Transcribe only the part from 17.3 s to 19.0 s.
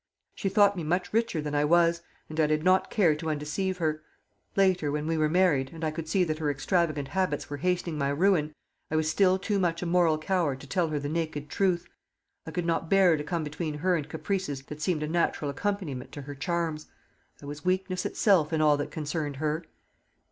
I was weakness itself in all that